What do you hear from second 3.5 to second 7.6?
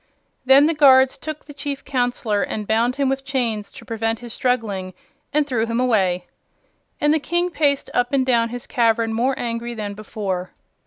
to prevent his struggling, and threw him away. And the King